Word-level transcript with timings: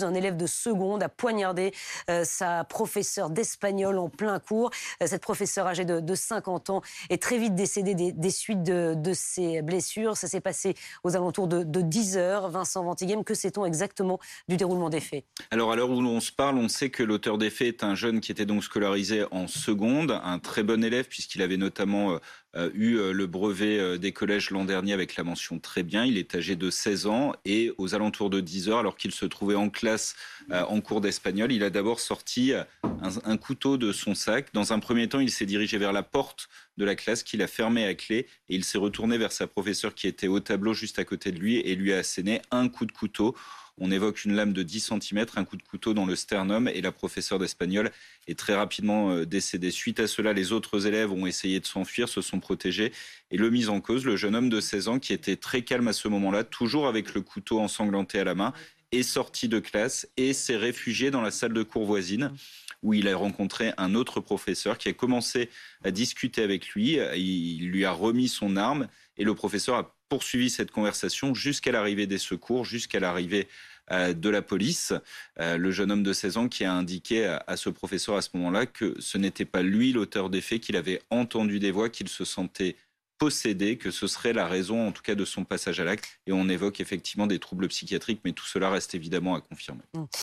Un 0.00 0.14
élève 0.14 0.38
de 0.38 0.46
seconde 0.46 1.02
a 1.02 1.10
poignardé 1.10 1.70
euh, 2.08 2.24
sa 2.24 2.64
professeure 2.64 3.28
d'espagnol 3.28 3.98
en 3.98 4.08
plein 4.08 4.38
cours. 4.38 4.70
Euh, 5.02 5.06
cette 5.06 5.20
professeure 5.20 5.66
âgée 5.66 5.84
de, 5.84 6.14
50 6.14 6.70
ans 6.70 6.80
est 7.10 7.22
très 7.22 7.36
vite 7.36 7.54
décédée 7.54 7.94
des, 7.94 8.30
suites 8.30 8.62
de, 8.62 9.12
ses 9.12 9.60
blessures. 9.60 10.16
Ça 10.16 10.28
s'est 10.28 10.40
passé 10.40 10.76
aux 11.04 11.14
alentours 11.14 11.46
de, 11.46 11.82
10 11.82 12.16
heures. 12.16 12.48
Vincent 12.48 12.82
Ventigame, 12.82 13.22
que 13.22 13.34
sait-on 13.34 13.66
exactement 13.66 14.18
du 14.48 14.56
déroulement 14.56 14.88
des 14.88 15.00
faits? 15.00 15.26
Alors 15.50 15.70
à 15.70 15.76
l'heure 15.76 15.90
où 15.90 16.00
l'on 16.00 16.20
se 16.20 16.32
parle, 16.32 16.56
on 16.56 16.68
sait 16.68 16.88
que 16.88 17.02
l'auteur 17.02 17.36
des 17.36 17.50
faits 17.50 17.68
est 17.68 17.84
un 17.84 17.94
jeune 17.94 18.22
qui 18.22 18.32
était 18.32 18.46
donc 18.46 18.64
scolarisé 18.64 19.26
en 19.30 19.46
seconde, 19.46 20.18
un 20.24 20.38
très 20.38 20.62
bon 20.62 20.82
élève 20.82 21.06
puisqu'il 21.06 21.42
avait 21.42 21.58
notamment 21.58 22.12
euh, 22.12 22.18
eu 22.74 23.12
le 23.12 23.26
brevet 23.26 23.98
des 23.98 24.12
collèges 24.12 24.50
l'an 24.50 24.64
dernier 24.64 24.92
avec 24.92 25.16
la 25.16 25.24
mention 25.24 25.58
très 25.58 25.82
bien. 25.82 26.04
Il 26.04 26.18
est 26.18 26.34
âgé 26.34 26.56
de 26.56 26.70
16 26.70 27.06
ans 27.06 27.32
et 27.44 27.72
aux 27.78 27.94
alentours 27.94 28.30
de 28.30 28.40
10 28.40 28.68
heures, 28.68 28.78
alors 28.78 28.96
qu'il 28.96 29.12
se 29.12 29.24
trouvait 29.26 29.54
en 29.54 29.70
classe 29.70 30.14
euh, 30.50 30.64
en 30.64 30.80
cours 30.80 31.00
d'espagnol. 31.00 31.52
Il 31.52 31.62
a 31.62 31.70
d'abord 31.70 32.00
sorti 32.00 32.52
euh, 32.52 32.64
un, 33.24 33.36
couteau 33.36 33.76
de 33.76 33.92
son 33.92 34.14
sac. 34.14 34.52
Dans 34.52 34.72
un 34.72 34.78
premier 34.78 35.08
temps, 35.08 35.20
il 35.20 35.30
s'est 35.30 35.46
dirigé 35.46 35.78
vers 35.78 35.92
la 35.92 36.02
porte 36.02 36.48
de 36.76 36.84
la 36.84 36.94
classe 36.94 37.22
qu'il 37.22 37.42
a 37.42 37.46
fermée 37.46 37.84
à 37.84 37.94
clé 37.94 38.26
et 38.48 38.54
il 38.54 38.64
s'est 38.64 38.78
retourné 38.78 39.18
vers 39.18 39.32
sa 39.32 39.46
professeure 39.46 39.94
qui 39.94 40.06
était 40.06 40.28
au 40.28 40.40
tableau 40.40 40.74
juste 40.74 40.98
à 40.98 41.04
côté 41.04 41.32
de 41.32 41.38
lui 41.38 41.58
et 41.58 41.74
lui 41.74 41.92
a 41.92 41.98
asséné 41.98 42.40
un 42.50 42.68
coup 42.68 42.86
de 42.86 42.92
couteau. 42.92 43.34
On 43.78 43.90
évoque 43.90 44.24
une 44.24 44.34
lame 44.34 44.52
de 44.52 44.62
10 44.62 44.92
cm, 45.00 45.26
un 45.36 45.44
coup 45.44 45.56
de 45.56 45.62
couteau 45.62 45.94
dans 45.94 46.04
le 46.04 46.14
sternum 46.14 46.68
et 46.68 46.80
la 46.82 46.92
professeure 46.92 47.38
d'espagnol 47.38 47.90
est 48.28 48.38
très 48.38 48.54
rapidement 48.54 49.10
euh, 49.10 49.24
décédée. 49.24 49.70
Suite 49.70 49.98
à 49.98 50.06
cela, 50.06 50.32
les 50.32 50.52
autres 50.52 50.86
élèves 50.86 51.10
ont 51.10 51.26
essayé 51.26 51.58
de 51.58 51.66
s'enfuir, 51.66 52.08
se 52.08 52.20
sont 52.20 52.38
protégés 52.38 52.92
et 53.30 53.38
le 53.38 53.50
mis 53.50 53.68
en 53.68 53.80
cause, 53.80 54.04
le 54.04 54.16
jeune 54.16 54.36
homme 54.36 54.50
de 54.50 54.60
16 54.60 54.88
ans 54.88 54.98
qui 54.98 55.12
était 55.12 55.36
très 55.36 55.62
calme 55.62 55.88
à 55.88 55.92
ce 55.92 56.08
moment-là, 56.08 56.44
toujours 56.44 56.86
avec 56.86 57.14
le 57.14 57.22
couteau 57.22 57.60
ensanglanté 57.60 58.18
à 58.18 58.24
la 58.24 58.34
main, 58.34 58.52
est 58.92 59.02
sorti 59.02 59.48
de 59.48 59.58
classe 59.58 60.06
et 60.18 60.34
s'est 60.34 60.56
réfugié 60.56 61.10
dans 61.10 61.22
la 61.22 61.30
salle 61.30 61.54
de 61.54 61.62
cours 61.62 61.86
voisine 61.86 62.32
où 62.82 62.94
il 62.94 63.08
a 63.08 63.16
rencontré 63.16 63.72
un 63.78 63.94
autre 63.94 64.20
professeur 64.20 64.76
qui 64.76 64.88
a 64.88 64.92
commencé 64.92 65.48
à 65.84 65.90
discuter 65.90 66.42
avec 66.42 66.68
lui. 66.70 66.98
Il 67.16 67.70
lui 67.70 67.84
a 67.84 67.92
remis 67.92 68.28
son 68.28 68.56
arme 68.56 68.88
et 69.16 69.24
le 69.24 69.34
professeur 69.34 69.76
a 69.76 69.94
poursuivi 70.12 70.50
cette 70.50 70.70
conversation 70.70 71.32
jusqu'à 71.32 71.72
l'arrivée 71.72 72.06
des 72.06 72.18
secours, 72.18 72.66
jusqu'à 72.66 73.00
l'arrivée 73.00 73.48
euh, 73.90 74.12
de 74.12 74.28
la 74.28 74.42
police. 74.42 74.92
Euh, 75.40 75.56
le 75.56 75.70
jeune 75.70 75.90
homme 75.90 76.02
de 76.02 76.12
16 76.12 76.36
ans 76.36 76.48
qui 76.48 76.66
a 76.66 76.74
indiqué 76.74 77.24
à 77.46 77.56
ce 77.56 77.70
professeur 77.70 78.16
à 78.16 78.20
ce 78.20 78.28
moment-là 78.34 78.66
que 78.66 78.94
ce 79.00 79.16
n'était 79.16 79.46
pas 79.46 79.62
lui 79.62 79.90
l'auteur 79.90 80.28
des 80.28 80.42
faits, 80.42 80.60
qu'il 80.60 80.76
avait 80.76 81.00
entendu 81.08 81.60
des 81.60 81.70
voix, 81.70 81.88
qu'il 81.88 82.10
se 82.10 82.26
sentait 82.26 82.76
possédé, 83.16 83.78
que 83.78 83.90
ce 83.90 84.06
serait 84.06 84.34
la 84.34 84.46
raison 84.46 84.86
en 84.86 84.92
tout 84.92 85.00
cas 85.00 85.14
de 85.14 85.24
son 85.24 85.44
passage 85.44 85.80
à 85.80 85.84
l'acte. 85.84 86.20
Et 86.26 86.32
on 86.32 86.46
évoque 86.50 86.80
effectivement 86.80 87.26
des 87.26 87.38
troubles 87.38 87.68
psychiatriques, 87.68 88.20
mais 88.22 88.32
tout 88.32 88.44
cela 88.44 88.68
reste 88.68 88.94
évidemment 88.94 89.34
à 89.34 89.40
confirmer. 89.40 89.80
Mmh. 89.94 90.04